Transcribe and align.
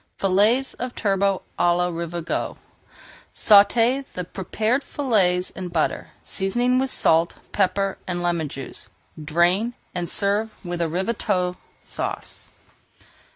FILLETS 0.17 0.73
OF 0.79 0.95
TURBOT 0.95 1.43
À 1.59 1.77
LA 1.77 1.89
RAVIGOTE 1.89 2.57
Sauté 3.31 4.03
the 4.15 4.23
prepared 4.23 4.83
fillets 4.83 5.51
in 5.51 5.67
butter, 5.67 6.09
seasoning 6.23 6.79
with 6.79 6.89
salt, 6.89 7.35
pepper, 7.51 7.99
and 8.07 8.23
lemon 8.23 8.49
juice. 8.49 8.89
Drain, 9.23 9.75
and 9.93 10.09
serve 10.09 10.55
with 10.65 10.81
Ravigote 10.81 11.55
Sauce. 11.83 12.49